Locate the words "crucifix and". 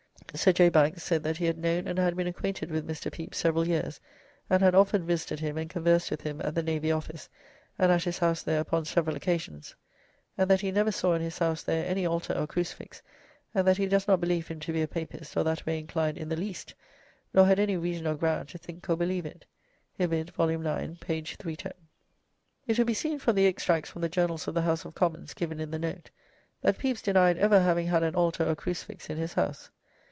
12.47-13.67